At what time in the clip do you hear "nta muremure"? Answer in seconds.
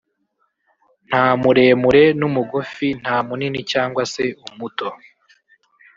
1.07-2.03